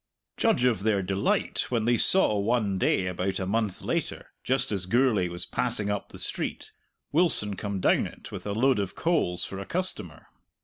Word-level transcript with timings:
Judge 0.35 0.65
of 0.65 0.81
their 0.81 1.03
delight 1.03 1.67
when 1.69 1.85
they 1.85 1.95
saw 1.95 2.35
one 2.39 2.79
day 2.79 3.05
about 3.05 3.37
a 3.39 3.45
month 3.45 3.83
later, 3.83 4.31
just 4.43 4.71
as 4.71 4.87
Gourlay 4.87 5.27
was 5.29 5.45
passing 5.45 5.91
up 5.91 6.09
the 6.09 6.17
street, 6.17 6.71
Wilson 7.11 7.55
come 7.55 7.79
down 7.79 8.07
it 8.07 8.31
with 8.31 8.47
a 8.47 8.53
load 8.53 8.79
of 8.79 8.95
coals 8.95 9.45
for 9.45 9.59
a 9.59 9.65
customer! 9.67 10.25